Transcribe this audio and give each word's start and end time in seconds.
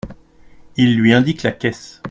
Il 0.77 0.97
lui 0.97 1.13
indique 1.13 1.43
la 1.43 1.51
caisse. 1.51 1.99